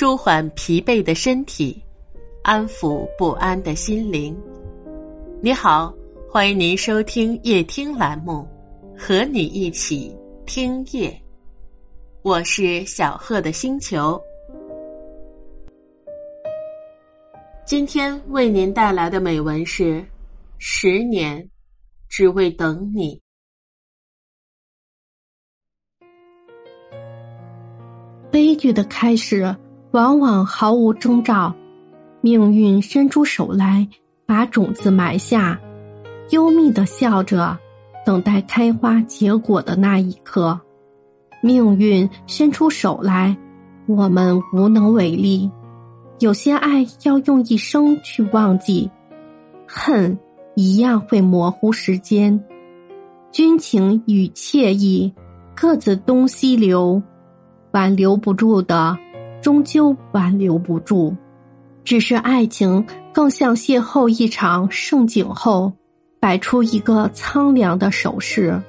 [0.00, 1.82] 舒缓疲惫的身体，
[2.44, 4.32] 安抚不安的心灵。
[5.42, 5.92] 你好，
[6.30, 8.46] 欢迎您收听夜听栏目，
[8.96, 10.16] 和你一起
[10.46, 11.20] 听夜。
[12.22, 14.22] 我是小贺的星球。
[17.66, 20.06] 今天为您带来的美文是：
[20.58, 21.50] 十年，
[22.08, 23.20] 只为等你。
[28.30, 29.56] 悲剧的开始
[29.92, 31.54] 往往毫无征兆，
[32.20, 33.88] 命运伸出手来，
[34.26, 35.58] 把种子埋下，
[36.30, 37.56] 幽密的笑着，
[38.04, 40.60] 等待开花结果的那一刻。
[41.40, 43.34] 命运伸出手来，
[43.86, 45.50] 我们无能为力。
[46.18, 48.90] 有些爱要用一生去忘记，
[49.66, 50.18] 恨
[50.54, 52.38] 一样会模糊时间。
[53.30, 55.14] 军情与惬意，
[55.54, 57.02] 各自东西流。
[57.70, 58.98] 挽留不住的，
[59.48, 61.16] 终究挽留不住。
[61.82, 65.72] 只是爱情更像邂逅一场盛景后，
[66.20, 68.60] 摆出一个苍凉的手势。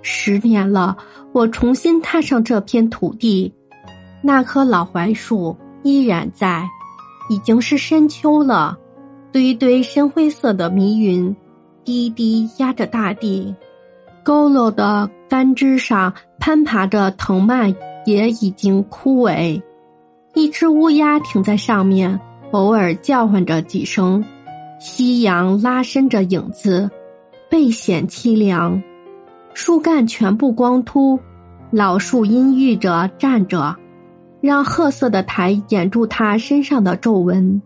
[0.00, 0.96] 十年了，
[1.32, 3.52] 我重新踏上这片土地，
[4.22, 6.66] 那棵老槐树依然在，
[7.28, 8.78] 已经是深秋了。
[9.30, 11.36] 堆堆深灰色的迷云，
[11.84, 13.54] 低低压着大地，
[14.24, 17.74] 佝偻的干枝上攀爬着藤蔓。
[18.08, 19.60] 也已经枯萎，
[20.32, 22.18] 一只乌鸦停在上面，
[22.52, 24.24] 偶尔叫唤着几声。
[24.80, 26.90] 夕阳拉伸着影子，
[27.50, 28.82] 倍显凄凉。
[29.52, 31.20] 树干全部光秃，
[31.70, 33.76] 老树阴郁着站着，
[34.40, 37.60] 让褐色的苔掩住它身上的皱纹。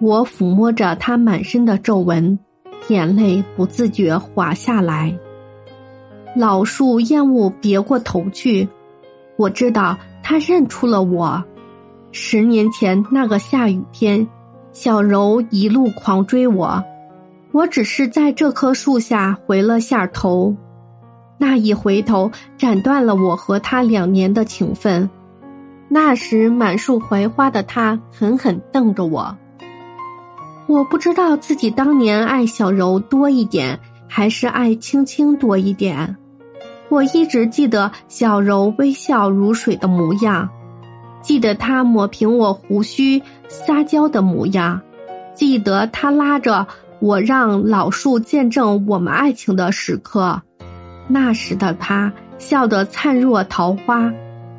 [0.00, 2.38] 我抚摸着它满身的皱纹，
[2.90, 5.18] 眼泪不自觉滑下来。
[6.36, 8.68] 老树厌恶别过头去。
[9.38, 11.44] 我知道他认出了我，
[12.10, 14.26] 十年前那个下雨天，
[14.72, 16.82] 小柔一路狂追我，
[17.52, 20.56] 我只是在这棵树下回了下头，
[21.38, 25.08] 那一回头斩断了我和他两年的情分。
[25.88, 29.38] 那时满树槐花的他狠狠瞪着我，
[30.66, 33.78] 我不知道自己当年爱小柔多一点，
[34.08, 36.16] 还是爱青青多一点。
[36.90, 40.48] 我一直记得小柔微笑如水的模样，
[41.20, 44.80] 记得她抹平我胡须撒娇的模样，
[45.34, 46.66] 记得她拉着
[47.00, 50.40] 我让老树见证我们爱情的时刻。
[51.06, 54.10] 那时的她笑得灿若桃花，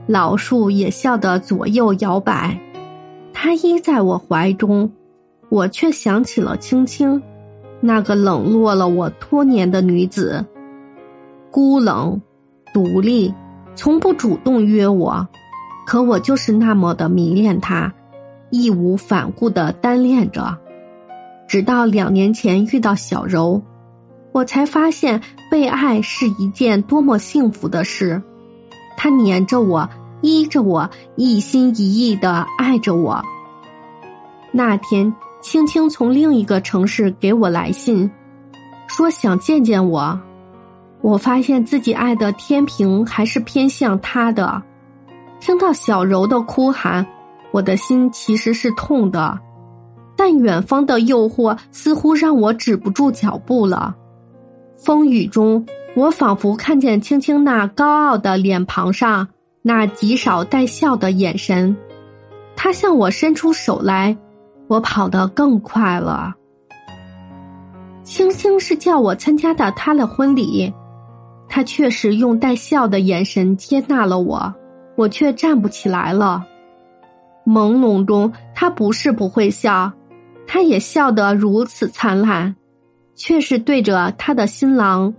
[0.05, 2.59] 老树也笑得左右摇摆。
[3.33, 4.91] 她依在我怀中，
[5.49, 7.21] 我却想起了青青，
[7.81, 10.45] 那个冷落了我多年的女子。
[11.51, 12.21] 孤冷、
[12.73, 13.33] 独立，
[13.75, 15.27] 从不主动约我，
[15.85, 17.91] 可我就是那么的迷恋他，
[18.51, 20.57] 义无反顾的单恋着。
[21.47, 23.61] 直到两年前遇到小柔，
[24.31, 28.21] 我才发现被爱是一件多么幸福的事。
[28.95, 29.89] 他黏着我，
[30.21, 33.19] 依着我，一心一意的爱着我。
[34.51, 35.11] 那天，
[35.41, 38.11] 青青从另一个城市给我来信，
[38.87, 40.19] 说想见见我。
[41.01, 44.61] 我发现自己爱的天平还是偏向他的。
[45.39, 47.05] 听到小柔的哭喊，
[47.51, 49.39] 我的心其实是痛的，
[50.17, 53.95] 但远方的诱惑似乎让我止不住脚步了。
[54.75, 55.65] 风雨中，
[55.95, 59.27] 我仿佛看见青青那高傲的脸庞上
[59.61, 61.75] 那极少带笑的眼神。
[62.57, 64.17] 他向我伸出手来，
[64.67, 66.33] 我跑得更快了。
[68.03, 70.73] 青青是叫我参加的他的婚礼。
[71.49, 74.53] 他确实用带笑的眼神接纳了我，
[74.95, 76.45] 我却站不起来了。
[77.45, 79.91] 朦胧中，他不是不会笑，
[80.45, 82.55] 他也笑得如此灿烂，
[83.15, 85.13] 却是对着他的新郎，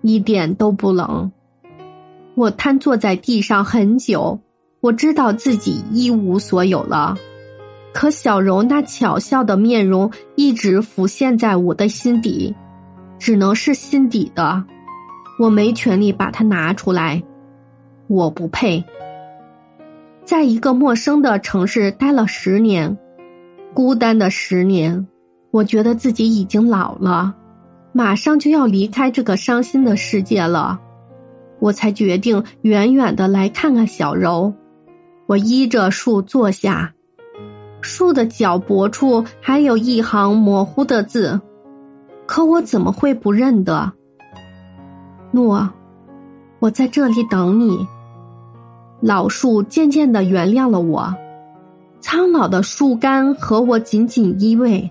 [0.00, 1.30] 一点都不冷。
[2.34, 4.40] 我瘫坐在地上很久，
[4.80, 7.16] 我知道自己一无所有了，
[7.92, 12.54] 可小柔那巧笑的面容一直浮现在我的心底，
[13.18, 14.64] 只能是心底的。
[15.38, 17.22] 我没权利把它拿出来，
[18.06, 18.84] 我不配。
[20.24, 22.96] 在一个陌生的城市待了十年，
[23.74, 25.06] 孤单的十年，
[25.50, 27.34] 我觉得自己已经老了，
[27.92, 30.80] 马上就要离开这个伤心的世界了。
[31.58, 34.52] 我才决定远远的来看看小柔。
[35.26, 36.92] 我依着树坐下，
[37.80, 41.40] 树的脚脖处还有一行模糊的字，
[42.26, 43.92] 可我怎么会不认得？
[45.36, 45.68] 诺，
[46.60, 47.86] 我在这里等你。
[49.02, 51.14] 老树渐渐的原谅了我，
[52.00, 54.88] 苍老的树干和我紧紧依偎。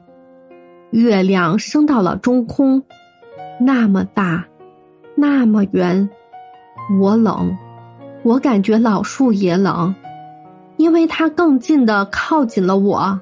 [0.91, 2.83] 月亮升到了中空，
[3.59, 4.45] 那么大，
[5.15, 6.07] 那么圆。
[7.01, 7.57] 我冷，
[8.21, 9.95] 我感觉老树也冷，
[10.77, 13.19] 因为它更近的靠近了我。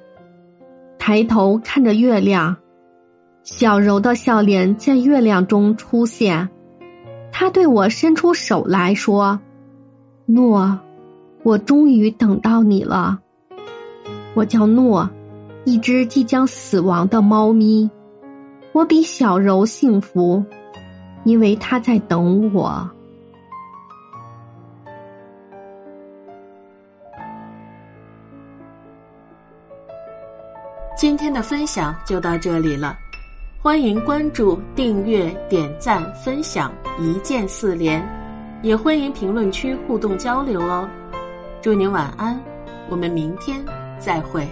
[1.00, 2.58] 抬头看着月亮，
[3.44, 6.50] 小柔的笑脸在月亮中出现。
[7.36, 9.38] 他对我伸出手来说
[10.26, 10.80] ：“诺，
[11.42, 13.20] 我终于等到你了。”
[14.36, 15.10] 我叫诺，
[15.66, 17.90] 一只即将死亡的猫咪。
[18.72, 20.44] 我比小柔幸福，
[21.24, 22.90] 因为他在等我。
[30.96, 32.98] 今天的分享就到这里了，
[33.64, 36.70] 欢迎关注、订阅、点赞、分享，
[37.00, 38.06] 一键四连，
[38.62, 40.86] 也欢迎评论区互动交流哦。
[41.62, 42.38] 祝您晚安，
[42.90, 43.64] 我们明天
[43.98, 44.46] 再会。